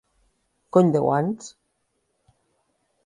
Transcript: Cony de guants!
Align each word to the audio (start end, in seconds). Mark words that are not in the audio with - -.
Cony 0.77 0.89
de 0.95 1.03
guants! 1.03 1.53